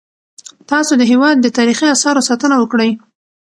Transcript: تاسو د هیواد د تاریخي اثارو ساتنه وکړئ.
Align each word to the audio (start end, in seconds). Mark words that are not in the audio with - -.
تاسو 0.69 0.91
د 0.97 1.03
هیواد 1.11 1.35
د 1.41 1.47
تاریخي 1.57 1.87
اثارو 1.95 2.25
ساتنه 2.29 2.55
وکړئ. 2.59 2.91